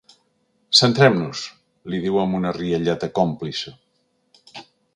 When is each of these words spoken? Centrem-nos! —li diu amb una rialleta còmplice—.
Centrem-nos! 0.77 1.43
—li 1.91 1.99
diu 2.05 2.17
amb 2.23 2.37
una 2.39 2.53
rialleta 2.57 3.11
còmplice—. 3.21 3.77